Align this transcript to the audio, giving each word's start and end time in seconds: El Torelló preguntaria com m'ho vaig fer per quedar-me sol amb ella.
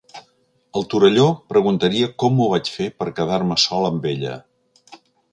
El 0.79 0.85
Torelló 0.93 1.25
preguntaria 1.51 2.07
com 2.23 2.35
m'ho 2.39 2.47
vaig 2.53 2.71
fer 2.77 2.87
per 3.01 3.07
quedar-me 3.19 3.59
sol 3.65 3.85
amb 3.91 4.07
ella. 4.13 4.33